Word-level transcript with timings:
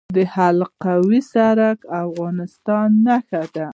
د 0.15 0.17
حلقوي 0.33 1.21
سړک 1.33 1.79
افغانستان 2.03 2.87
نښلوي 3.05 3.63